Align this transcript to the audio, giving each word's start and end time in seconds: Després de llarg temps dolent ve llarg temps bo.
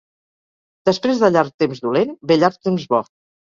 Després 0.91 1.21
de 1.25 1.31
llarg 1.37 1.67
temps 1.67 1.85
dolent 1.87 2.19
ve 2.33 2.41
llarg 2.43 2.61
temps 2.69 2.91
bo. 2.97 3.07